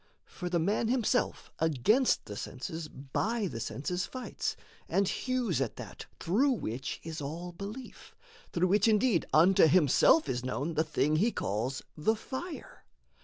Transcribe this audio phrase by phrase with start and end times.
[0.25, 4.55] For the man himself Against the senses by the senses fights,
[4.89, 8.15] And hews at that through which is all belief,
[8.51, 12.83] Through which indeed unto himself is known The thing he calls the fire.